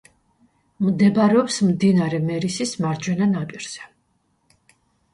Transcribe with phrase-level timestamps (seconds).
[0.85, 3.89] მდებარეობს მდინარე მერისის მარჯვენა ნაპირზე.